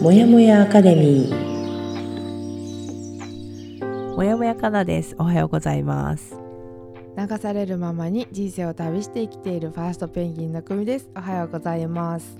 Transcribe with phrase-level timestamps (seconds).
[0.00, 1.48] もやもやアカデミー。
[4.14, 5.16] もやもやかなです。
[5.18, 6.36] おはようございます。
[7.16, 11.10] 流されるままに人生を旅して生きているファーストペンギンの組です。
[11.16, 12.36] おはようございます。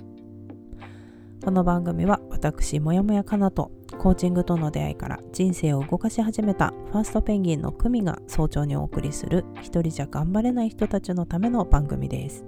[1.43, 12.45] この番組は私もやもやかなとコーチングとの出会いから人生を動かし始めたファーストペンギンの組が早朝にお送りする一人じゃ頑張れない人たちのための番組です。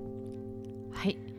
[0.94, 1.31] はい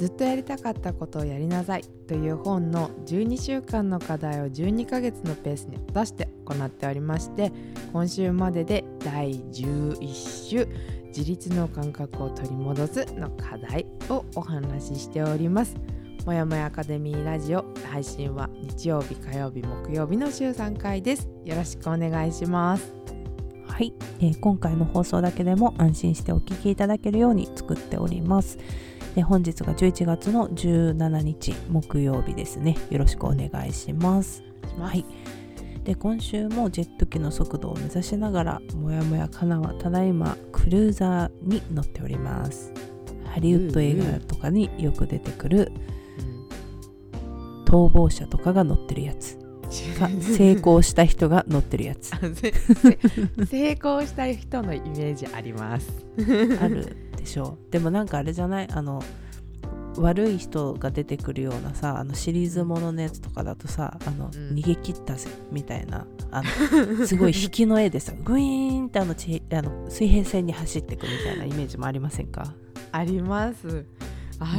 [0.00, 7.52] ずっとやりたかったことをやりなさいという本の12週間の課題を12ヶ月のペースに出して行っておりまして
[7.92, 10.66] 今週までで第11週
[11.08, 15.76] 自立の感覚を取り戻すの課題をお話ししております。
[16.24, 21.28] もやもやアカデミーラジオ配信は日曜日火曜日木曜日の週3回です。
[21.44, 22.94] よろしくお願いします。
[23.66, 28.58] はい、えー今回の放送だけでも安心してお聞きいただけるように作っております。
[29.14, 32.76] で本日が11月の17日木曜日ですね。
[32.90, 34.42] よろしくお願いします。
[34.78, 35.04] はい。
[35.84, 42.72] で今週もジェット機の速度を目指しながらもやもやかなはただいまクルーザーに乗っております。
[43.24, 45.72] ハリウッド映画とかによく出てくる
[47.66, 49.38] 逃亡者とかが乗ってるやつ。
[49.98, 52.10] が成功した人が乗ってるやつ。
[53.46, 56.04] 成功した人のイメージあります。
[56.60, 57.58] あるでしょ。
[57.68, 58.68] うでもなんかあれじゃない？
[58.70, 59.02] あの
[59.96, 64.30] 悪い人が出てくるようなさあのシリーズもののやつとかだとさあの、ん。
[64.54, 66.06] 逃げ切ったぜみたいな。
[66.30, 72.54] あのすごい引きの絵でさ グイーンってあのちあの水平線に走ってくみたいなイメージもありませんか？
[72.92, 73.84] あります。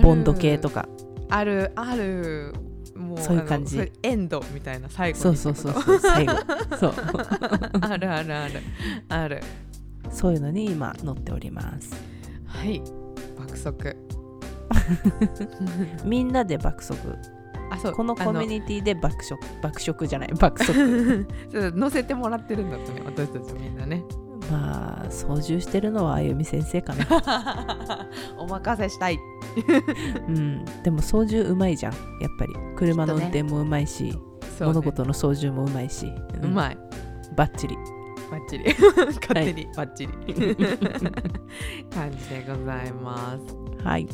[0.04, 0.88] ボンド系とか。
[1.30, 2.54] あるある。
[2.96, 3.92] もうそういう感じ。
[4.04, 6.34] エンドみたいな最後そうそうそうそう最後。
[6.78, 6.94] そう。
[7.82, 8.54] あるあるある。
[9.10, 9.42] ある。
[10.12, 11.94] そういうのに今乗っております
[12.52, 12.82] はい。
[13.38, 13.98] 爆速。
[16.06, 17.18] みんなで爆速。
[17.70, 17.94] あそう。
[17.94, 21.28] このコミュニニティで爆食爆食じゃない爆速。
[21.76, 24.04] 乗せてもらってるんだとね私たちみんなね。
[24.52, 28.10] まあ操縦してるのはあゆみ先生かな。
[28.38, 29.18] お任せしたい。
[30.28, 32.54] うん、でも操縦うまいじゃんやっぱり。
[32.76, 34.12] 車の運転もうまいし、
[34.58, 34.74] そうね。
[34.74, 36.12] 物事の操縦もうまいし、
[36.42, 36.78] うまい。
[37.36, 37.76] バッチリ。
[37.76, 37.81] バ
[38.42, 38.66] ッチリ。
[39.22, 39.68] 勝手に。
[39.76, 40.56] バッチリ。
[41.94, 43.84] 感じでございます。
[43.84, 44.08] はい。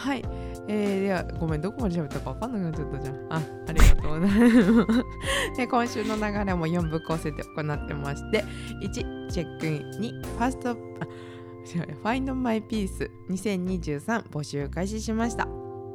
[0.00, 0.24] はい、
[0.66, 3.26] えー、ではごめんどこまで喋ったか分かんなくなっちゃったじゃん。
[3.28, 5.56] あありがとうございます。
[5.56, 8.44] で今週の流れも4部構成で行ってまして
[8.82, 8.90] 1
[9.28, 15.46] チェックイン2 First Find My Peace 2023募集開始しました。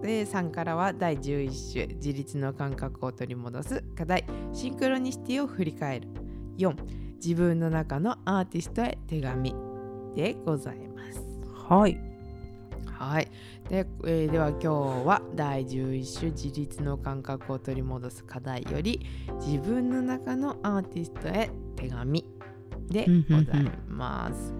[0.03, 6.09] で3からは第11週自立の感覚を取り戻す課題シンクロニシティを振り返る。
[6.57, 9.55] 4自分の中のアーティストへ手紙
[10.15, 11.21] でございます。
[11.69, 11.99] はい。
[12.97, 13.27] はい。
[13.69, 14.71] で,、えーでは今日
[15.05, 19.05] は第11週自立の感覚を取り戻す課題より
[19.39, 22.25] 自分の中のアーティストへ手紙
[22.89, 24.53] でございます。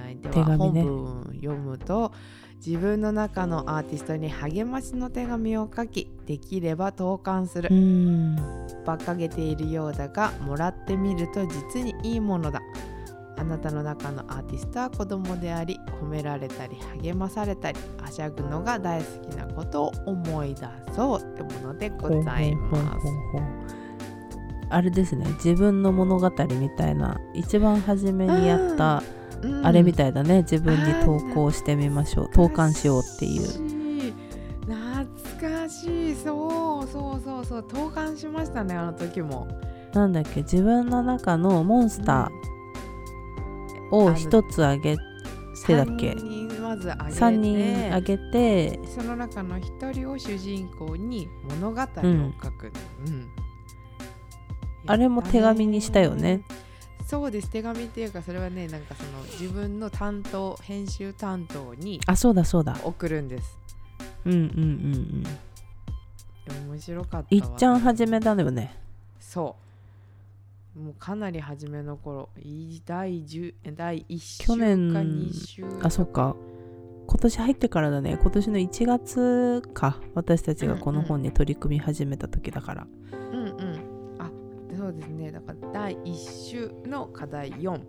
[0.00, 2.12] はい、では、本文読むと
[2.66, 7.68] 自分の中のアーティストに励ましの手紙を書きできれば投函する。
[7.70, 7.74] う。
[7.74, 8.36] ん。
[8.84, 12.62] 馬鹿げているようだがもらってみると実にいいものだ。
[13.36, 23.06] あなたの中のアーティストは子供であり褒められたり励まされたりはしゃぐのが大好きなことを思い出そうってものでございます。
[24.70, 25.26] あれですね。
[25.44, 29.23] 自分の物語みたいな一番初めにやったうん
[29.62, 32.30] あれみたいだね、自分に投稿してみましょう。
[32.30, 33.42] 投函しようっていう。
[34.66, 35.06] 懐
[35.40, 36.14] かしい。
[36.14, 37.62] そうそうそうそう。
[37.62, 39.46] 投函しましたねあの時も。
[39.92, 40.42] なんだっけ？
[40.42, 44.96] 自分の中のモンスターを一つあげ
[45.66, 47.20] てだっけ？3人まずあげて。
[47.20, 48.80] 3人あげて。
[48.86, 51.92] その中の一人を主人公に物語を書
[52.50, 52.72] く、
[53.06, 53.28] うん。
[54.86, 56.42] あれも手紙にしたよね。
[57.14, 57.48] そうです。
[57.48, 62.76] 手紙っていうかそれはねなんかその自分の担当編集担当にあそうだそうだ。
[62.82, 63.56] 送るんです。
[64.26, 64.46] うんうんうん
[66.48, 66.70] うん。
[66.72, 67.24] 面白かったわ。
[67.30, 68.76] いっちゃん初めだよね。
[69.20, 69.54] そ
[70.74, 70.80] う。
[70.80, 72.30] もうかなり初めの頃。
[72.42, 75.64] い第10第1週去年か2週。
[75.82, 76.34] あそっか。
[77.06, 78.18] 今年入ってからだね。
[78.20, 80.00] 今年の1月か。
[80.14, 82.86] 私たちがこの本に取り組み始めた時だから、
[83.32, 83.50] うんうん。
[83.52, 83.93] あ
[84.84, 85.32] そうですね。
[85.32, 87.80] だから第1週の課題4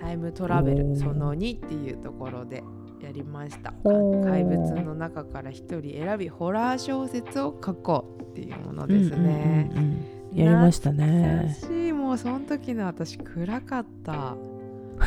[0.00, 2.64] タイムトラベルその2っていうところで
[3.02, 3.74] やりました。
[3.84, 10.00] 怪物の中から一人選びホラー小説を書こうっていうものですね、うんうんうん
[10.32, 10.38] うん。
[10.38, 11.54] やりましたね。
[11.60, 11.92] しい。
[11.92, 14.36] もうその時の私暗かった。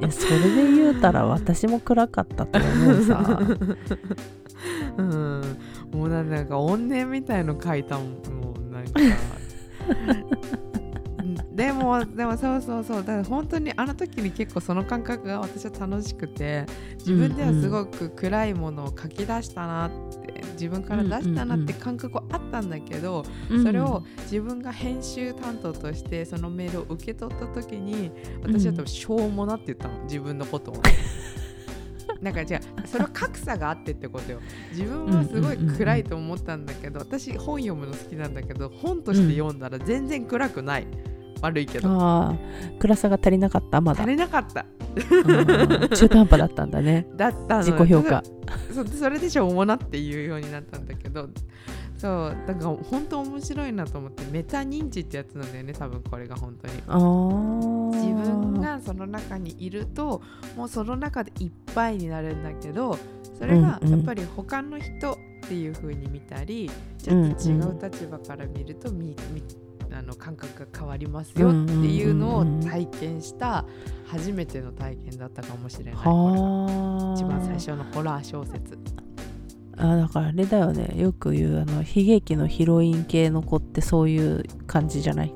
[0.00, 3.40] いやそれで言うたら私も暗かったと思うさ。
[4.96, 5.42] うん
[5.92, 8.06] もうなんか怨念みたいの書いたもん
[8.40, 9.00] もうなんか
[11.20, 16.64] うん でもでもそうそうそうだから本当にあの時に結構その感覚が私は楽しくて
[16.98, 19.90] 自分ではすごく暗いものを書き出したなっ
[20.24, 23.24] て自分から出したなって感覚はあったんだけど、
[23.62, 28.10] それを自分が編集担当としてそのメールを受け取った時に
[28.42, 30.74] 私は多分しょうもなって言ったの自分のことを。
[32.22, 34.40] なんかじゃあそれは格差があってってことよ。
[34.70, 40.86] 自分はすごい暗いと思ったんだけど私本読むの好きなんだけど本として読んだら全然暗くない。
[41.42, 41.88] 悪いけど。
[41.90, 42.36] ああ
[42.78, 44.02] 暗さが足りなかったまだ。
[44.02, 44.64] 足りなかった。
[44.78, 47.06] うん中途半端だったんだね。
[47.16, 48.22] だったの自己評価。
[48.72, 51.28] そ それでしょうもなっていうようになったんだけど。
[51.98, 56.74] そうだから本当面白いなと思ってメタ認知ってやつなんだよね多分これが本当に。
[57.96, 60.20] 自分がその中にいると
[60.56, 62.98] もうその中でいっぱいになるんだけど
[63.38, 63.98] それがうんうん。
[63.98, 65.16] やっぱり他の人っ
[65.48, 69.42] ていう風に見たり、ちょっと違う立場から見るとみみ
[69.94, 73.64] あの感覚が変わりますよっていうのを体験した
[74.06, 75.94] 初めての体験だったかもしれない。
[75.94, 78.78] 一番最初のホラー小説。
[79.76, 80.92] あだからあれだよね。
[80.96, 85.34] よく言うあの悲劇のヒロイン系の子ってそういう感じじゃない？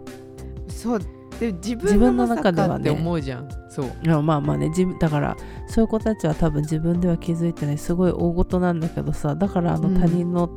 [0.69, 1.01] そう。
[1.41, 2.91] で自自分の分の中中ではね。
[2.91, 3.87] 思うじゃん、そう。
[4.05, 4.69] いやまあまあね。
[4.71, 5.37] 自分だから
[5.69, 7.79] そういう子たちは多分自分では気づいてない。
[7.79, 9.35] すごい大事なんだけどさ。
[9.35, 10.01] だからあのうん。
[10.01, 10.49] 他人の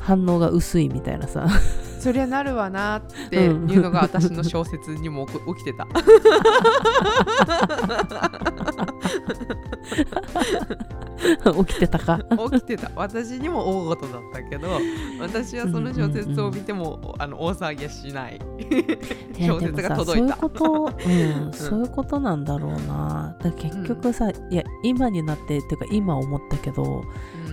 [0.00, 1.46] 反応が薄いみたいなさ、
[2.02, 5.86] そりゃなるわなっていうのが私の小説にも起 きてた。
[11.66, 12.18] 起きてたか。
[12.50, 12.90] 起きてた。
[12.96, 14.80] 私にも大事だったけど
[15.20, 18.40] 私はその小説を見ても、あの大騒ぎはしない。
[19.38, 20.36] 小説が届いた。
[20.36, 23.36] そういうこと、うん、そういうことなんだろうな。
[23.40, 27.02] だ結局さ、いや今になってっていうか今思ったけどうん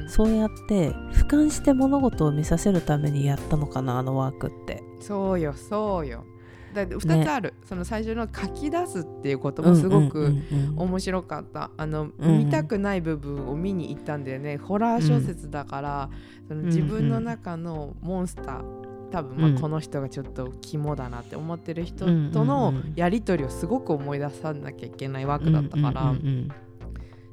[0.09, 4.83] そうやって俯瞰して物事を見させるためにやったのかなあのワークって。
[4.99, 6.25] そうよそうよ。
[6.73, 10.79] だって2つある、その最初の書き出すっていうこともすごく、うんうんうんうん。
[10.79, 11.71] 面白かった。
[11.77, 14.57] あの、うん見たくない部分を見に行ったんだよね。
[14.57, 16.09] ホラー小説だから、
[16.47, 18.63] その自分の中のモンスター
[19.11, 22.75] 多分まうんあこの人がちょっと肝だなって思ってる人うんとのうん。
[22.75, 25.43] うんやり取りをすごく思い出さなきゃいけないワー。
[25.43, 26.49] クだったから、うんうん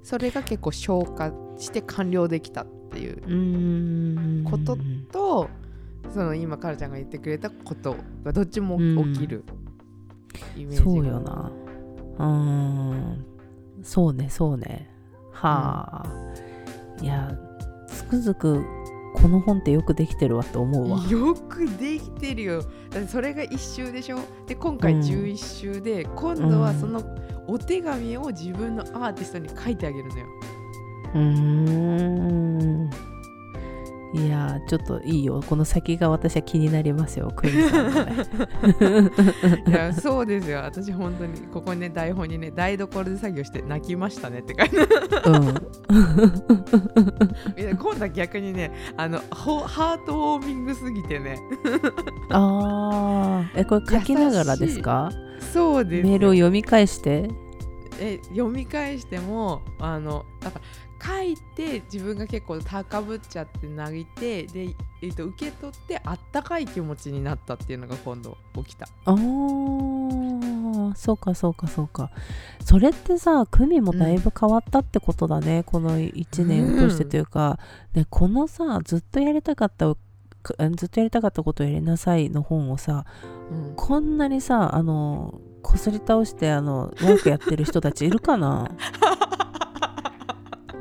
[0.07, 4.19] それが結構消化して完了できたっていううん。
[4.19, 4.79] うんこと
[5.11, 5.51] と
[6.15, 9.43] その今カルちゃんが言ってくれたことがどっちも起きる
[10.57, 11.51] イメージが、そうよな。
[12.19, 13.27] うーん。
[13.83, 14.89] そうねそうね。
[15.33, 17.37] はあ、いや
[17.89, 18.65] つくづく
[19.21, 21.01] この本ってよくできてるわって思うわ。
[21.09, 22.63] よくできてるよ。
[22.91, 24.19] だってそれが一周でしょ？
[24.47, 25.01] で今回うん。
[25.01, 27.03] 11周で、今度はその
[27.49, 30.27] お手紙を自分のアーティストに書いてあげるのよ。
[31.15, 32.91] うーん
[34.15, 35.43] いやちょっといいよ。
[35.47, 38.27] この先が私は気になりますよクイズさんのね。
[39.67, 40.59] いやそうですよ。
[40.61, 44.77] 私本当にここにね台本にね台所で作業して泣きましたねって書いて。
[44.77, 45.45] うん。
[47.61, 51.39] いや今度は逆にねあのほハートウォーミングすぎてね。
[52.31, 53.61] あー。
[53.61, 55.11] えこれ書きながらですか？
[55.53, 57.29] そうですよメールを読み返して？
[58.01, 60.65] え読み返してもあのだから
[61.07, 68.89] 書いて自分が結構高ぶっちゃって泣いてで、えっと受け取ってあったかい気持ちになったっていうのが今度起きた。
[69.05, 70.95] あー。
[70.95, 72.11] そうかそうかそうか。
[72.65, 77.59] それってさ久美もだいぶ変わったってことだね、この1年を通してというか、
[77.93, 79.95] でこのさずっとやりたかった
[80.43, 83.05] かずっとやりたかったことをやりなさいの本をさ
[83.51, 83.75] うん。
[83.77, 88.71] こんなにさあのこすり倒してあのワークやってる人たちいるかな？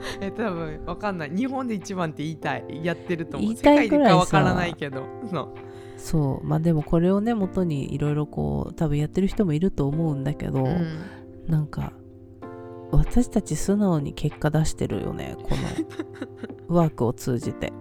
[0.22, 1.32] え多分わかんない。
[1.36, 3.50] 日本で一番って言いたいやってると思う。
[3.50, 5.04] 言いたいぐらいわからないけど。
[5.32, 5.50] そう。
[5.98, 6.46] そう。
[6.46, 10.98] まあでもこれをね元にいろいろこう多分やってる人もいると思うんだけど、うん。
[11.48, 11.94] なんか
[12.92, 15.50] 私たち素直に結果出してるよねこ
[16.70, 17.74] の ワークを通じて。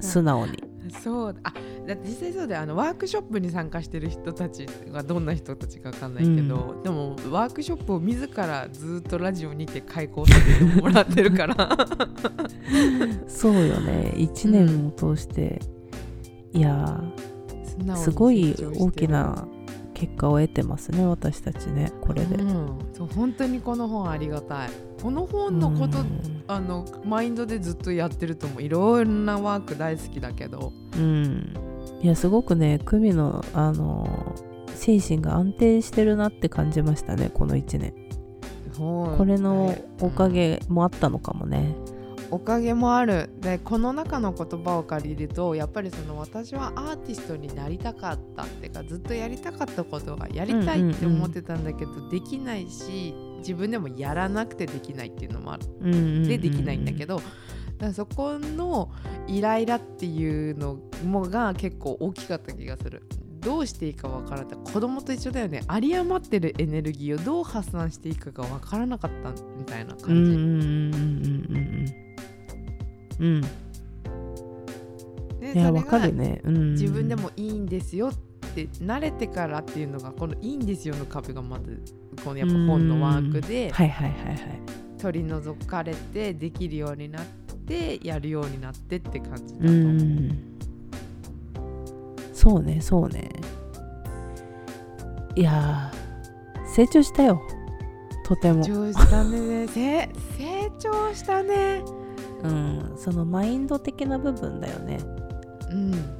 [0.00, 1.52] 素直にそうだあ
[1.86, 11.68] だって実際そうだよあのワークショップに参加してる人たちがどんな人たちかわかんないけど、でもワークショップを自らずっとラジオにて開講させてもらってるから。
[13.26, 14.12] そうよね。
[14.16, 15.60] 1年を通して、
[16.52, 17.00] いや
[17.64, 19.46] 素直にすごい大きな
[19.94, 24.70] 結果を得てますね私たちねこれで、うん、そう本当にこの本ありがたい
[25.02, 26.42] この本のこと、うん。
[26.46, 30.72] あのマインドでずっとやってると思ういろんなワーク大好きだけど。
[30.96, 31.54] うん。
[32.02, 34.34] いやすごくね久美のあの
[34.68, 37.92] 青精神が安定してるなって感じましたねこの1年。
[38.76, 41.74] ここれのおかげもあったのかもね。
[42.30, 43.30] おかげもある。
[43.40, 56.26] でこの中の言葉を借りるとやっぱりその私はアーティストになりたかったっていうかずっとやりたかったことがやりたいって思ってたんだけど、できないし自分でもやらなくてできないっていうのもある。
[56.26, 57.20] でできないんだけど、
[57.78, 58.90] だそこの
[59.26, 63.02] イライラっていうのもが結構大きかった気がする。
[63.40, 64.58] どうしていいかわからない。
[64.64, 65.62] 子供と一緒だよね。
[65.72, 70.94] 有り余ってるエネルギーをどう発散していくかわからなかったみたいなうん感じ、うんうんうん
[73.20, 73.40] うんうん
[75.40, 78.14] でいやわそれがかるね、うん、自分でもいいんですよっ
[78.66, 81.82] て慣れてからっていうのがこの「いいんですよ」の壁がまず
[82.24, 83.72] このやっぱ本のワークで
[84.98, 87.24] 取り除かれてできるようになっ
[87.66, 89.92] てやるようになってって感じだとう思う。
[89.92, 90.38] ん。
[92.32, 93.30] そうねそうね。
[95.36, 97.40] いやー成長したよ。
[98.24, 99.66] とても、成長したね。
[99.68, 101.82] せ成長したね。
[102.42, 104.98] うん、そのマインド的な部分だよね。
[105.70, 106.17] うん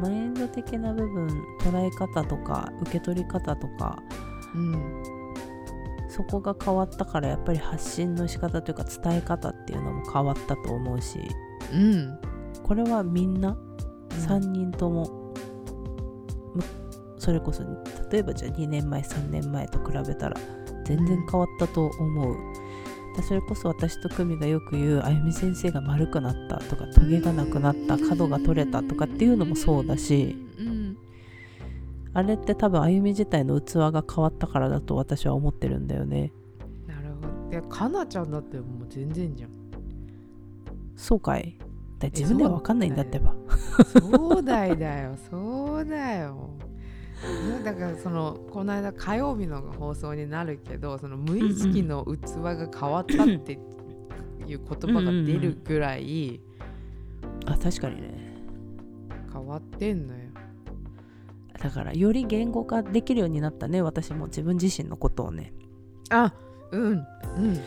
[0.00, 1.26] マインド的な部分
[1.60, 3.98] 捉え方とか受け取り方とか
[4.54, 5.02] うん
[6.08, 11.18] そこが変わったからやっぱり発信の仕方というか伝え方っていうのも変わったと思うし
[11.72, 12.18] うん
[12.62, 13.56] これはみんな
[14.10, 15.32] 3人とも、
[16.54, 16.64] む
[17.18, 17.62] それこそ
[18.10, 20.36] 例えばじゃあ2年前3年前と比べたら
[20.84, 22.55] 全然変わったと思う、で
[23.22, 30.36] それこそ私と久美がよく言うあゆみ先生が丸くなったとかトゲがなくなった角が取れたとかっていうのもそうだし。
[30.58, 30.96] うん。
[32.14, 36.32] あれって多分あゆみ自体の器が変わったからだと私は思ってるんだよね。
[36.86, 37.52] なるほど。
[37.52, 39.50] いやかなちゃんだってもう全然じゃん。
[40.96, 41.58] そうかい。
[41.98, 43.34] だ自分では分かんないんだってば。
[44.00, 46.50] そうだいだよそうだよ。
[46.68, 46.75] ね
[47.64, 53.58] だからそのこの間火曜日の放送になるけどその無意識の器が変わったっていう
[54.46, 56.40] 言葉が出るぐらい
[57.46, 58.26] あ確かにね。
[59.32, 60.20] 変わってんのよ。
[61.60, 65.52] だからより言語化できるようになったね私も自分自身のことをね。
[66.10, 66.32] あ
[66.70, 67.60] うんうん。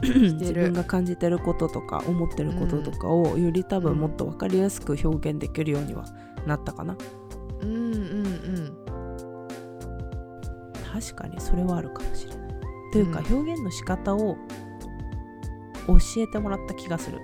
[0.38, 6.06] 自分が感じてることとか思ってることとかをより多分もっと分かりやすく表現できるようには
[6.46, 6.94] なったかな。
[6.94, 7.19] うん
[8.44, 8.76] うんうん。
[10.92, 12.50] 確かにそれはあるかもしれない。
[12.92, 13.34] というかうん。
[13.34, 14.36] 表現の仕方を
[15.86, 17.18] 教えてもらった気がする。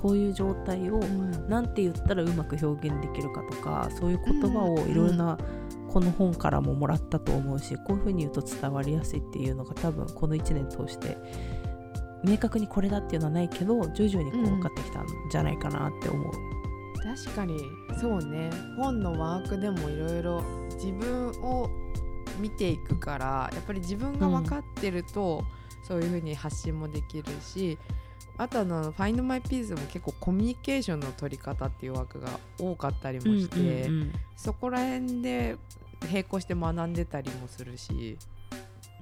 [0.00, 1.48] こういう状態をうん。
[1.48, 5.38] なんて言ったらうまく表現できるかとかそういう言葉をいろいろな
[5.92, 11.18] この本からももらったと思うしこういうふうに言うと伝わりやすいっていうのが多分この1年通して
[12.24, 16.32] 明確にこれだっていうのはないけど徐々にこう分かってきたんじゃないかなって思う。
[17.02, 17.58] 確かに。
[18.00, 18.50] そうね。
[18.76, 20.42] 本のワークでもいろいろ
[20.74, 21.70] 自分を
[22.38, 25.44] 見ていくからやっぱり自分が分かってると、
[25.82, 27.76] そういうふうに発信もできるし
[28.38, 34.12] あとあの「Find My Peace」も結構コミュニケーションの取り方っていう枠が多かったりもして、うんうんうん。
[34.36, 35.56] そこら辺で
[36.02, 38.16] 並行して学んでたりもするし、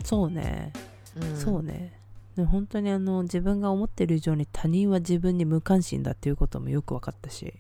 [0.05, 0.73] そうね、
[1.17, 1.37] うん。
[1.37, 1.99] そうね。
[2.37, 7.55] 本当にあの自分が思ってる以上に他人は自分に無関心だっていうこともよく分かったし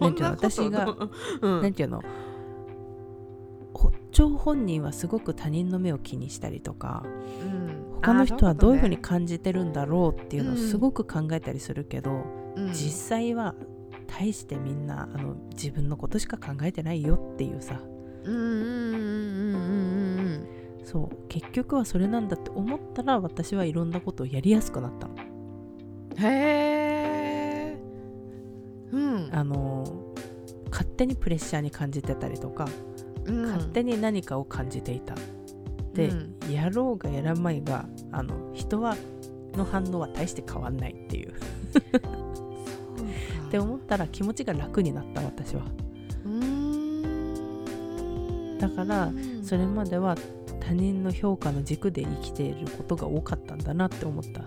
[0.00, 0.96] なんか 私が
[1.40, 1.62] うん。
[1.62, 2.02] なんていうの？
[3.74, 7.04] ほ張本人はすごく他人の目を気にしたりとか
[7.42, 7.94] うん。
[8.00, 12.24] 他の人はどういうふうにあ感じてるんだろうっていうのをうんすごく考えたりするけど、
[12.56, 12.68] そうん。
[12.68, 13.54] 実際は
[14.06, 17.80] 大してみんなあの自分のことしか考えてないよっていうさ。
[20.84, 21.16] そう。
[21.28, 25.14] 結局はそれなんだって思ったら私はいろんなことをやりやすくなったの。
[25.14, 25.18] うん
[26.20, 26.77] へえうん
[29.30, 30.14] あの
[30.70, 32.68] 勝手にプレッシャーに感じてたりとか、
[33.24, 33.42] うん。
[33.46, 35.14] 勝手に何かを感じていた。
[35.94, 36.14] で、う
[36.48, 36.52] ん。
[36.52, 38.96] やろうがやらないがあの人は
[39.54, 41.32] の反応は大して変わんないっていう。
[43.48, 45.62] って思ったら気持ちが楽になった私は。
[48.58, 50.16] だからそれまでは
[50.60, 54.42] 他人の評価の軸で生きていることが多かったんだなって思った、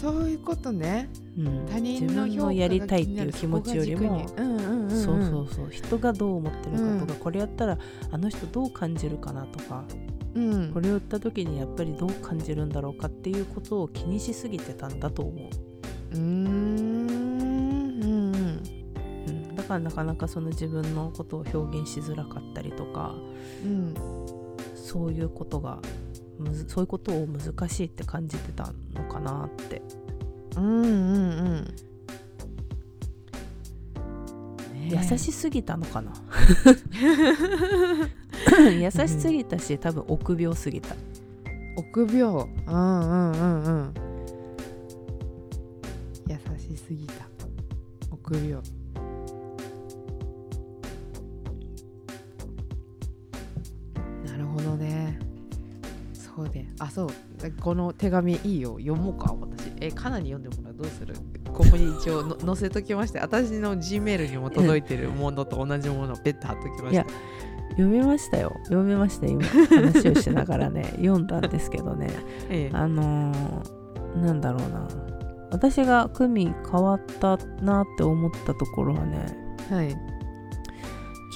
[0.00, 1.10] そういうことね。
[1.36, 4.26] うん、他人の自分のやりたいっていう気持ちよりも。
[4.28, 5.68] そうそうそうそう。
[5.70, 7.78] 人がどう思ってるかとか、うんこれやったら
[8.10, 9.84] あの人どう感じるかなとか
[10.34, 10.72] うん。
[10.72, 15.50] これを言った時にやっぱりどう感じるんだろうかっていうことを気にしすぎてたんだと思う、
[16.14, 17.10] うーん。
[19.54, 23.14] だからなかなかその自分のことを表現しづらかったりとか
[23.64, 23.94] うん。
[24.74, 25.78] そういうことが
[26.68, 29.82] そういうことを難しいって感じてたのかなって。
[30.56, 30.88] うんうんう
[31.56, 31.74] ん。
[34.90, 36.12] 優しすぎたのかな。
[38.72, 40.96] 優しすぎたし多分臆病すぎた。
[41.76, 42.24] 臆病。
[42.32, 43.94] うんうんうんうん。
[46.28, 47.28] 優しすぎた。
[48.10, 48.79] 臆病
[56.80, 57.08] あそう。
[57.60, 58.76] この手紙いいよ。
[58.80, 59.72] 読もうか私。
[59.80, 61.14] えかなり読んでもらうどうする？
[61.52, 67.06] ここに一応の 載せときまして私の G メールにも届いてるものと同じものをペッと貼っときましたいや
[67.70, 68.52] 読みましたよ。
[68.64, 69.42] 読みました今。
[69.44, 70.84] 話をしながらね。
[70.98, 72.08] 読んだんですけどね。
[72.48, 72.76] ええ。
[72.76, 73.80] あのー
[74.24, 74.88] なんだろうな。
[75.52, 79.24] 私がクミ変わったなって思ったところはね
[79.68, 79.96] はい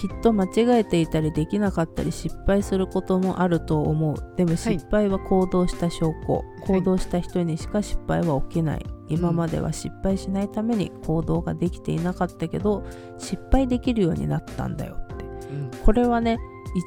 [0.05, 4.35] きっと間違えていたりできなかったり失敗することもあると思う。
[4.37, 8.85] でも失敗は行動した証拠、行動した人にしか失敗は起きない。
[9.09, 12.85] 今までは失敗しないために行動ができていなかったけど
[13.17, 15.25] 失敗できるようになったんだよって。
[15.49, 15.71] うん。
[15.83, 16.39] これはね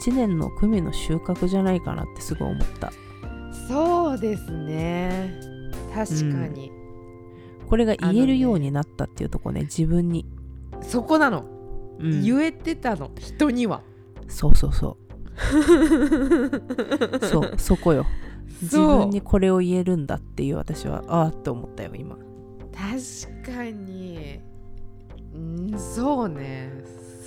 [0.05, 2.91] 1年のクミの収穫じゃないかなってすごい思った。
[3.67, 5.33] そうですね。
[5.91, 6.71] 確かに、
[7.67, 9.61] これが言えるようになったっていうとこね。
[9.61, 10.27] 自分に、
[10.81, 11.56] そこなの、
[11.99, 12.21] うん。
[12.23, 13.11] 言えてたの。
[13.17, 13.81] 人には。
[14.27, 15.07] そうそうそう。
[17.25, 18.05] そうそこよ。
[18.61, 22.15] 自分にこれを言えるんだっていう私はああって思ったよ今。
[22.15, 24.39] 確かに。
[25.37, 26.71] んそうね。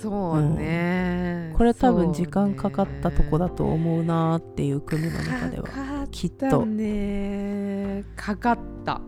[0.01, 6.65] そうね、これ多分時間かかったとこだと思うなーっていう組の中ではきっと。
[6.65, 8.03] ね。
[8.15, 8.99] かかった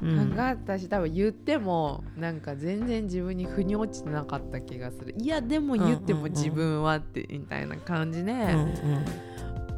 [0.00, 0.30] うん。
[0.30, 5.14] かかったし多分言ってもなんか全然自分に腑に落ちてなかった気がする。
[5.18, 6.36] いやでも言ってもうんうんうん。
[6.36, 9.04] 自分はってみたいな感じでうんうん。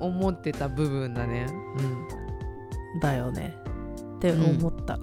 [0.00, 1.46] 思ってた部分だね。
[3.00, 3.54] だよね。
[4.16, 4.98] って思った、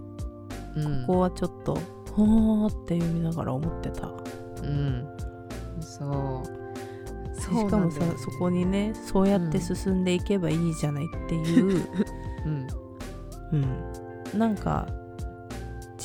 [0.75, 4.07] うん、うん、ここはちょっとはーって読みながら思ってた。
[4.63, 5.07] うん。
[5.79, 6.57] そう。
[7.39, 11.88] しかもさそ,、こにねそうやって進んでいけばいいじゃないっていう、
[12.45, 12.67] うん。
[13.53, 13.55] う
[14.36, 14.88] ん、なんか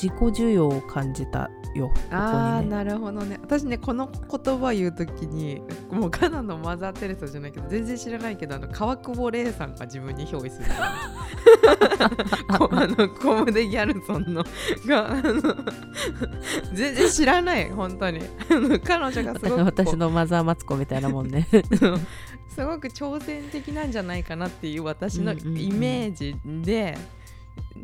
[0.02, 2.66] 自己需要を感じたよここね。
[2.68, 3.38] なるほどね。
[3.40, 5.62] 私ねこの言葉言うときに
[5.92, 10.66] もうカナのマザー・テレサじゃないけど全然知らないけどあの川久保玲さんが自分に憑依する。
[12.58, 14.44] こあのコムデ・ギャルソンの
[14.86, 15.22] があの
[16.74, 18.20] 全然知らない本当に。
[18.84, 21.46] 彼女がすごく私のマザーマツコみたいなもんね。
[22.48, 26.36] すごく挑戦的なんじゃないかなっていう私のうんうんうんイメージ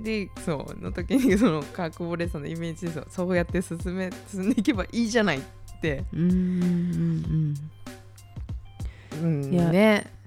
[0.02, 5.40] で、でそうの時にその川久保玲さんのイメージでそうやって進め進んでいけばいいじゃないっ
[5.80, 7.54] て、うんうん
[9.22, 9.42] うん。
[9.42, 9.54] うん。
[9.54, 10.18] いやね。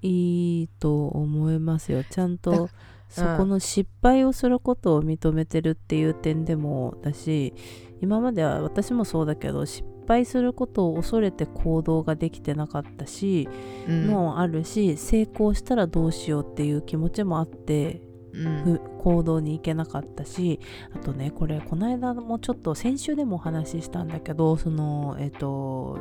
[0.00, 2.04] いいと思いますよ。
[2.04, 2.70] ちゃんだと
[3.08, 7.54] そこの失敗をすることを認めてるっていう点でもだし
[8.00, 13.48] 今までは私もそうだけど失敗することを恐れて行動ができてなかったし、
[13.88, 14.06] うん。
[14.06, 18.00] もうあるし成功したらどうしようっていう気持ちもあって
[18.32, 18.80] うん。
[18.98, 20.60] 行動に行けなかったし
[20.94, 25.98] あとねこれこの間もちょっと先週でもお話ししたんだけどそのえっ、と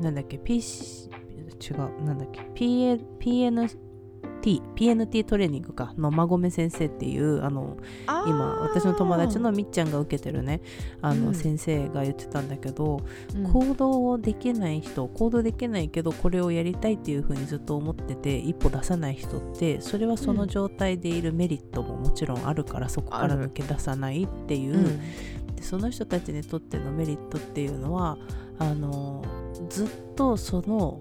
[0.00, 1.10] なんだっけ PC
[1.58, 3.50] 違うなんだっけ PA
[4.46, 10.60] PNT PNT トレーニングかの馬込先生っていうあの今私の友達のみっちゃんが受けてるね
[11.02, 11.34] あの、うん。
[11.34, 13.00] 先生が言ってたんだけど、
[13.34, 13.52] うん。
[13.52, 25.56] 行動できない人行動できないけどこれをやりたいっていう風にずっと思ってて一歩出さない人ってそれはその状態でいるメリットももちろんあるからそこから抜け出さないっていう、うん。
[25.56, 28.16] でその人たちにとってのメリットっていうのは
[28.58, 29.24] あの
[29.68, 31.00] ずっとその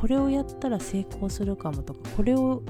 [0.00, 2.62] これをやったら成功するかもとかこれを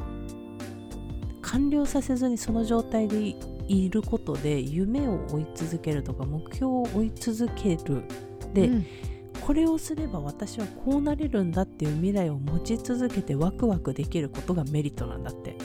[1.43, 3.37] 完了させずにその状態で
[3.69, 8.03] いることで夢を追い続けるとか目標を追い続ける。
[8.53, 8.87] で、うん。
[9.41, 15.57] これをすれば私はこうなれるんだっていう未来を持ち続けてワクワクできることがメリットなんだって。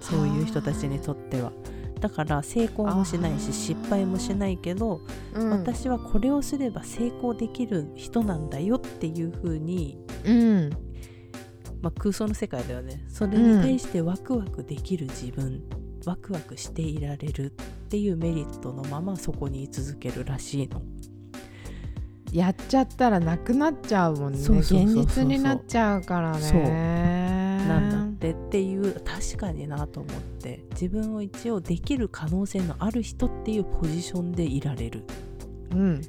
[0.00, 1.50] そういう人たちにとっては
[2.00, 5.00] だから成功もしないし失敗もしないけど、
[5.34, 5.50] うん。
[5.50, 10.70] 私はこれをすれば成功できる人なんだよっていう風に、うん。
[11.80, 13.04] まあ、空想の世界ではね。
[13.08, 15.62] それに対してワクワクできる自分、
[16.06, 17.50] ワクワクしていられるっ
[17.88, 20.82] ていうメリットのままそこに居続けるらしいの。
[22.32, 24.38] やっちゃったらなくなっちゃうもんね。
[24.40, 26.40] 現実になっちゃうからね。
[26.40, 26.62] そう。
[27.68, 35.02] なんだってっていう確かになと思って自分を一応できる可能性のある人っていうポジションでいられる。
[35.72, 36.00] うん。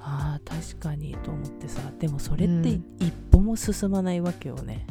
[0.00, 1.80] あー確かにと思ってさ。
[1.98, 2.84] でもそれってうん。
[2.98, 4.86] 一歩も進まないわけよね、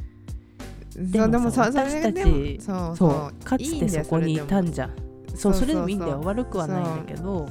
[0.92, 4.96] そうでもさそ私たちそうかつてそこにいたんじじゃん。
[5.36, 6.22] そうそれでもいいんだよ。
[6.24, 7.50] 悪くはないんだけど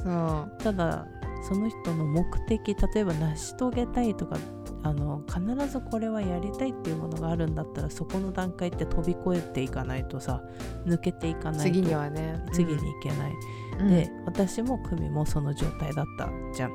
[0.63, 1.07] ただ
[1.47, 4.37] その人の目的例えば成し遂げたいとか
[4.85, 10.43] あの必ずこれはやりたいっていうものがあるんだったらそこの段階って飛び越えていかないとさ
[10.85, 12.39] 抜けていかないと次にはね。
[12.53, 13.33] 次に行けない、
[13.79, 13.89] うん。
[13.89, 16.71] で私も久美もその状態だったじゃん。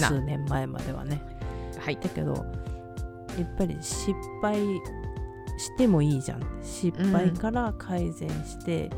[0.00, 0.08] な。
[0.08, 1.22] 数年前まではね。
[1.78, 1.96] はい。
[1.96, 2.32] だけど
[3.38, 4.12] やっぱり失
[4.42, 4.56] 敗
[5.56, 6.40] してもいいじゃん。
[6.60, 8.90] 失敗から改善して、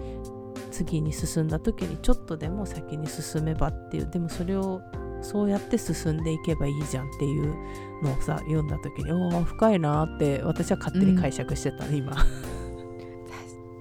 [0.71, 4.09] 次に進んだ時にちょっとでも先に進めばっていう。
[4.09, 4.81] でもそれを
[5.21, 7.55] そうやって進んでいけばいいじゃんっていう
[8.03, 12.15] のをさ読んだ時におー深いなーって私は勝手に解釈してたね、今。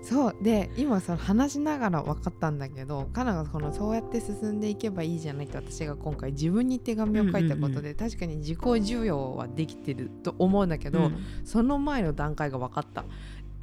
[0.01, 0.35] そう。
[0.39, 11.11] で今その話しながら分かったんだけどカナがこのそうやって進んでいけばいいじゃないって私が今回自分に手紙を書いたことで、確かに自己需要はできてると思うんだけど、
[11.43, 13.05] その前の段階が分かった。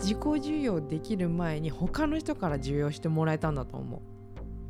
[0.00, 4.00] 自己需要できる前に他の人から需要してもらえたんだと思う。
[4.00, 4.21] うん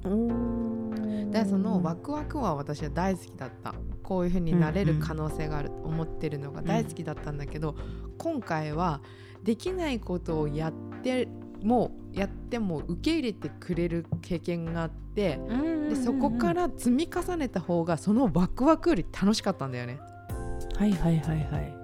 [0.03, 7.75] でそのワクワクは私は大好きだったこういう風になれる可能性があると思ってるのが大好きだったんだけど、
[8.19, 9.01] 今回は
[9.43, 11.29] できないことをやって
[11.63, 15.41] もやっても受け入れてくれる経験があって
[15.89, 19.99] でそこから積み重ねた方がそのワクワクより楽しかったんだよね。
[20.77, 21.75] はいはいはいはい。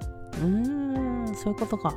[0.42, 1.94] うーん、そういうことか。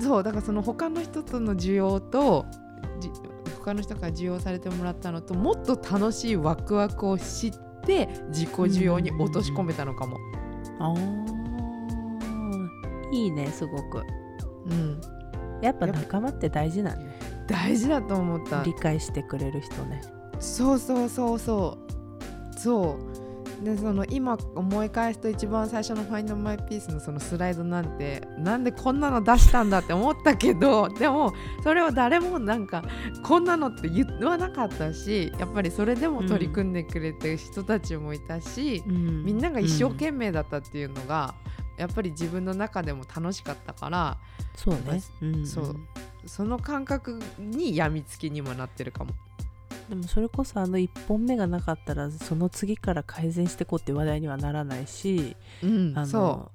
[0.00, 2.46] そうだからその他の人との需要と
[2.98, 3.10] じ
[3.66, 7.52] 他の人から需要されてもらったのともっと楽しいワクワクを知っ
[7.84, 10.18] て自己需要に落とし込めたのかも。
[10.78, 10.96] ああ、
[13.12, 14.04] いいね、すごく。
[14.66, 15.00] うん、
[15.60, 17.18] やっぱ仲間って大事なんね。
[17.48, 20.00] 大事だと思った理解してくれる人ね。
[20.38, 21.76] そうそうそうそ
[22.54, 23.25] うそう
[23.62, 32.84] でその今思い返すと一番最初の「ファインドマイピースのそのスライドなんてなんでこんなの出したんだって思ったけど でもそれを誰もなんか
[33.22, 41.34] こんなのって言わなかったしやっぱりそれでも取り組んでくれてる人たちもいたし、うんみんなが一生懸命だったっていうのが、
[41.76, 44.18] やっぱり自分の中でも楽しかったから
[44.54, 45.02] そうね。
[45.20, 45.76] うんそう
[46.26, 49.14] その感覚に病みつきにもなってるかも。
[49.88, 56.52] でもそれこそあの1本目がなかったらその次から改善してこうって話題にはならないし、うんあのそ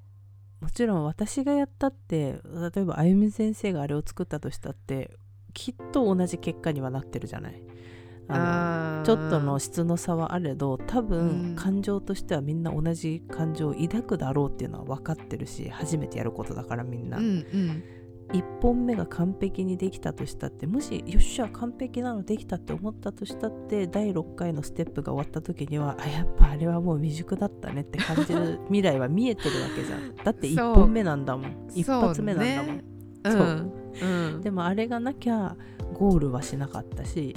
[0.59, 2.39] もちろん私がやったって
[2.75, 5.17] 例えばあゆみ先生があれを作ったとしたって
[5.53, 7.63] きっと同じ結果にはなってるじゃない。
[8.27, 11.55] あのちょっとの質の差はあれど多う分ん。
[11.55, 17.83] 感情としてはみんな同じ感情を抱くだろうっていうのは分かってるし初めてやることだからみんな、うんうん
[18.33, 30.15] 1本目が完璧にできたとしたってもしよっしゃ完璧なのできたって思ったとしたって第6回のステップが終わった時にはあやっぱあれはもう未熟だったねって感じる未来は見えてるわけじゃん。
[30.15, 31.67] だって1そう本目なんだもん。
[31.73, 32.81] 一発目なんだもん、
[33.25, 33.71] そうね。
[33.99, 34.07] そう。
[34.07, 34.41] うん。
[34.41, 35.55] でもあれがなきゃ
[35.93, 37.35] ゴールはしなかったし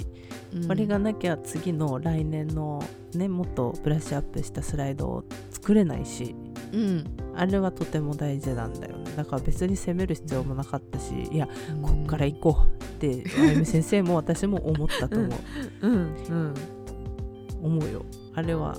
[0.53, 0.67] うん。
[0.67, 2.81] これがなきゃ次の来年の
[3.13, 6.35] ねもっとブラッシュアップしたスライドを作れないし
[6.71, 7.05] うん
[7.35, 9.11] あれはとても大事なんだよね。
[9.15, 11.47] だから別に責める必要もなかったしいや
[11.81, 15.31] こっから行こうってあゆみ先生も私も思ったと思う、
[15.81, 15.93] うん。
[15.93, 16.53] うん。
[17.63, 18.75] 思うよあれは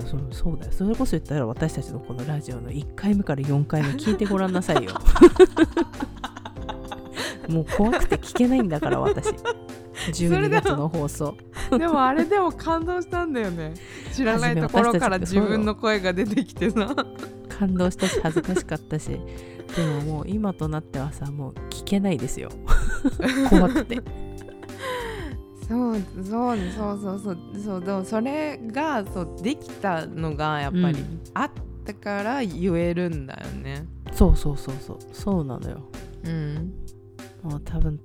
[0.00, 4.52] そそうだよそれこそ言ったら私たちのこのラジオの1回目から4回目聞いてごらん。
[4.52, 4.92] なさいよ
[7.48, 8.68] もう怖くて聞けないん。
[8.68, 9.28] だから私
[10.12, 11.36] 12月の放送
[11.70, 13.32] でもあれでも感動したん。
[13.32, 13.74] だよね
[14.12, 16.94] 知らないところから自分の声が出てきてさ
[17.58, 19.10] 感動したし恥ずかしかったし。
[19.76, 22.48] でももう今となってはさもう聞けないですよ。
[23.50, 24.00] 怖くて。
[25.68, 31.20] そうそうねそうそうそうそうでもそれがそうできたのがやっぱりうん。
[31.34, 31.50] あっ
[31.84, 33.86] たから言えるんだよね。
[34.12, 34.98] そうそうそうそう。
[35.12, 35.82] そうなのよ。
[36.24, 36.72] うん
[37.48, 37.98] もう多分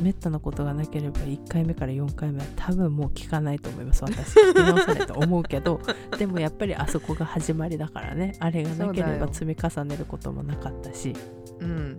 [0.00, 4.38] めったなことがなければ1回目から4回目は多分もう聞かないと思います私。
[4.38, 5.80] 聞き直さないと思うけど
[6.16, 11.12] でもやっぱりあそこが始まりだからねあれがなければ積み重ねることもなかったし。
[11.60, 11.98] うん。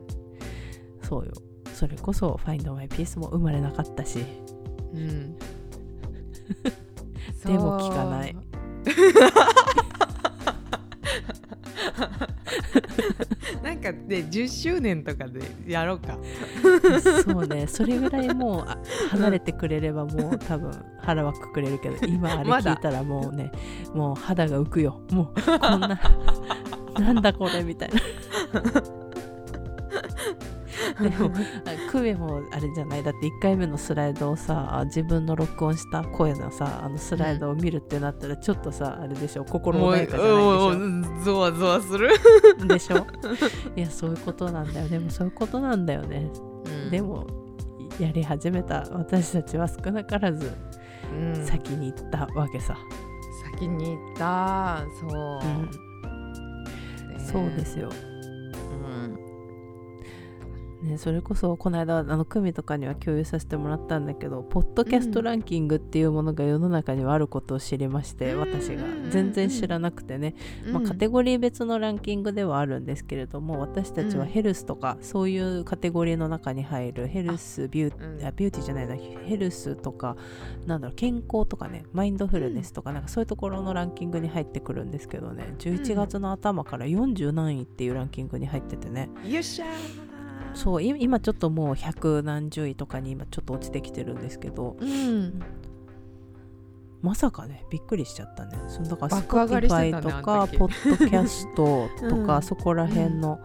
[1.02, 1.34] そうよ。
[1.74, 4.24] それこそ「Find My Peace」も生まれなかったし。
[4.94, 5.36] うん。
[7.46, 8.36] でも聞かない
[13.86, 16.18] かで10周年とかでやろうか。
[17.24, 18.78] そうねそれぐらいもうあ
[19.12, 20.72] 離れてくれればもう多分
[21.02, 23.52] 腹はくくれるけど今あれ聞いたらもうね
[23.94, 25.02] もう肌が浮くよ。
[25.12, 26.00] もうこんな
[27.00, 29.05] なんだこれみたいな
[31.00, 33.04] でもあクエもあれじゃない。
[33.04, 39.44] だって1回目のスライドをさ自分の録音した声のさあのスライドを見るってなったらちょっとさあれでしょ。
[39.44, 41.24] 心穏やかじゃないでしょ。
[41.24, 42.10] ゾワゾワする、
[42.68, 43.06] でしょ。
[43.76, 44.88] いやそういうことなんだよ。
[44.88, 46.30] でもそういうことなんだよね。
[46.90, 47.28] でも
[48.00, 50.52] やり始めた私たちは少なからず
[51.12, 51.46] うん。
[51.46, 52.78] 先に行ったわけさ、
[53.60, 54.84] 気に入った。
[55.00, 55.70] そう、うん。
[57.14, 58.15] ねそうですよ、うん
[60.86, 68.40] ね、それこそこの間あの組とかには共有させてもらったんだけどポッドキャストランキングっていうものが世の中にはあることを知りまして、うん。
[68.40, 68.84] 私が。
[68.84, 70.36] うんうんうん全然知らなくてね、
[70.72, 74.30] まあ、カテゴリー別のランキングではあるんですけれども私たちはうん。
[74.30, 80.18] ヘルスとかそういうカテゴリーの中に入るヘルスビュー,、ビューティーじゃないなヘルスとか
[80.66, 85.56] なんだろう健康とかねマインドフルネスとかなんかそういうところのランキングに入ってくるんですけどね。
[85.60, 89.10] 11月の頭から40何位っていうランキングに入っててね。
[89.26, 90.05] よっしゃー
[90.56, 94.78] そうい今ちょっともう100何十位とかに今ちょっと落ちてきてるんですけど。
[94.80, 95.42] うん
[97.02, 98.58] まさかねびっくりしちゃったね。
[98.68, 100.58] そのだから Spotify ねとかあの時。
[100.58, 102.42] ポッドキャストとか、うん。
[102.42, 103.40] そこら辺の、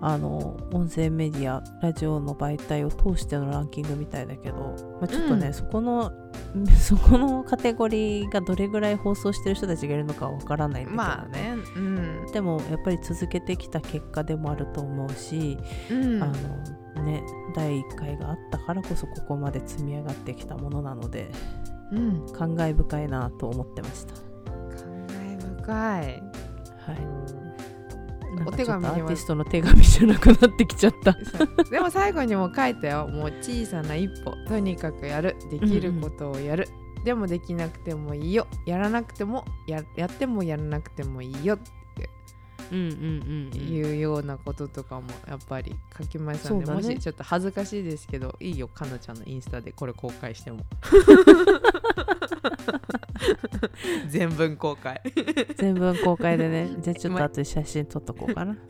[0.00, 6.12] あの音声メディアラジオの媒体を通してのランキングみたいだけど、まあ、ちょっとね、うんそこの
[6.78, 12.32] そこのカテゴリーがどれぐらい放送してる人たちがいるのかはわからないんだけどね,、まあねうん。
[12.32, 15.58] でもやっぱり続けてきた結果でもあると思うし、
[15.90, 16.22] うん。
[16.22, 16.26] あ
[16.96, 17.22] のね
[17.54, 21.30] 第1回があったからこそここまで積み上がってきたものなので
[21.92, 22.26] うん。
[22.32, 24.14] 感慨深いなと思ってました。
[24.14, 26.22] 感慨深い。
[26.78, 27.47] はい
[28.46, 31.16] お手紙にはーティストの手紙じゃなくなってきちゃった。
[31.70, 33.08] でも最後にも書いたよ。
[33.08, 34.32] もう小さな一歩。
[34.48, 35.36] とにかくやる。
[35.50, 36.68] できることをやる、
[37.04, 38.46] でもできなくてもいいよ。
[38.66, 41.58] やらなくてもややってもやらなくてもいいよ。
[42.70, 46.66] うんうんうんっていうようなこととかもやっぱり書きましたねね。
[46.66, 48.68] もしちょっと恥ずかしいですけどいいよ。
[48.68, 50.58] かなちゃんのインスタでこれ公開しても
[54.18, 55.00] 全文公開
[55.56, 56.68] 全文公開でね。
[56.82, 58.56] じゃあちょっと後で写真撮っとこうかな。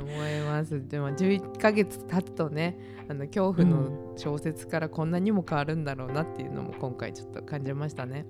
[0.00, 2.76] 思いますでも11ヶ月経つとね
[3.08, 8.26] あの恐怖の小説からこんなにも変わるんだろうなっていうのも今回ちょっと感じましたね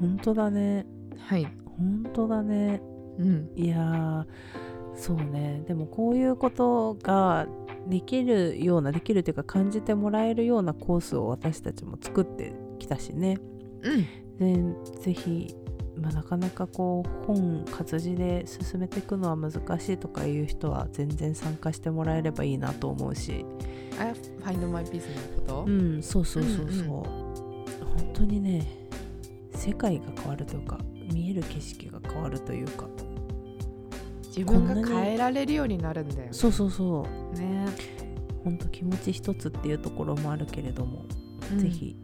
[0.00, 0.84] 本当だね。
[1.18, 1.46] はい
[1.78, 2.82] 本当だね。
[3.18, 4.24] うんいやー
[4.94, 5.62] そうね。
[5.66, 7.46] でもこういうことが
[7.88, 13.38] できるような、できるというか感じてもらえるようなコースを私たちも作ってきたしね。
[13.82, 14.74] うん。
[14.84, 15.54] でぜひ、
[15.96, 23.44] まあ、なかなかこう本活字で進めていくのは難しいとかいう人は全然参加してもらえればいいなと思うし。
[23.98, 24.12] あ
[24.44, 26.76] Find My Peace のこと、うんそうそうそうそう、うんうん。
[26.82, 28.66] 本当にね
[29.54, 30.78] 世界が変わるというか
[31.12, 32.88] 見える景色が変わるというか
[34.36, 36.28] 自分が変えられるようになるんだよね。
[36.32, 37.38] そうそうそう。
[37.38, 37.66] ね、
[38.44, 41.04] 本当気持ち一つっていうところもあるけれども、
[41.50, 41.58] うん。
[41.58, 41.96] ぜひ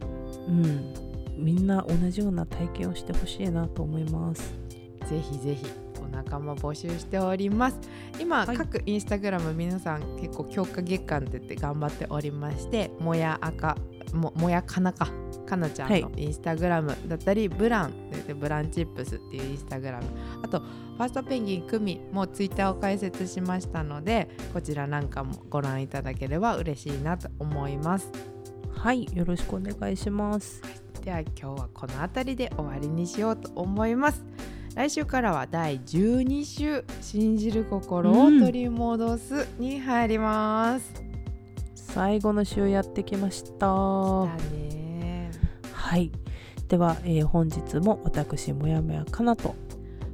[0.47, 0.93] うん。
[1.37, 4.55] みんな同じような体験をしてほしいなと思います。
[5.07, 5.65] ぜひぜひ
[6.03, 7.79] お仲間募集しております。
[8.19, 8.57] 今、はい。
[8.57, 13.77] 各インスタグラム皆さん結構強化月間って言って頑張っておりましてもや赤
[14.13, 15.07] ももやかなか
[15.45, 20.05] かなちゃんのインスタグラムだったり、ブランって言ってブランチップスっていうインスタグラム。
[20.41, 28.11] あとファーストペンギンクミもツイッターを開設しましたのでこちらなんかもご覧いただければ嬉しいなと思います。
[28.71, 30.61] はいよろしくお願いします。
[31.03, 34.23] では今日はこの辺りで終わりにしようと思います。
[34.75, 41.03] 来週からは第12週「信じる心を取り戻す」に入ります。
[41.93, 44.27] 最後の週やってきました
[45.83, 46.11] はい。
[46.69, 49.53] では、えー本日も私もやもやかなと。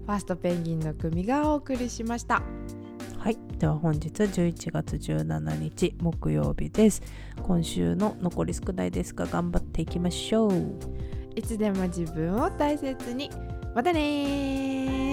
[0.07, 2.41] ファーストペンギンの組がお送りしました。
[3.19, 3.37] はい。
[3.59, 7.03] では本日11月17日木曜日です。
[7.43, 10.75] 今週の残り少ないですが頑張っていきましょう。
[11.35, 13.29] いつでも自分を大切に。
[13.75, 15.08] またね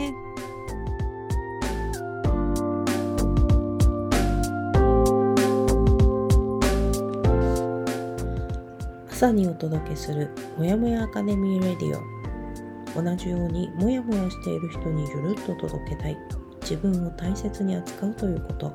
[9.16, 13.02] 朝にお届けするもやもやアカデミーレディオ。
[13.02, 16.18] 同じようにもやもやしている人にゆるっと届けたい。
[16.60, 18.70] 自分を大切に扱うということ。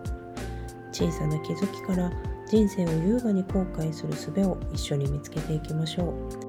[0.91, 2.11] 小さな気づきから
[2.47, 6.40] 人生を優雅に後悔する術を一緒に見つけていきましょう。